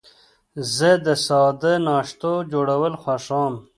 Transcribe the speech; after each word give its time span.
زه 0.75 0.89
د 1.05 1.07
ساده 1.25 1.73
ناشتو 1.85 2.33
جوړول 2.51 2.93
خوښوم. 3.01 3.53